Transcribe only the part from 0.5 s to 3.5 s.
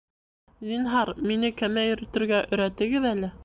Зинһар, мине кәмә йөрөтөргә өйрәтегеҙ әле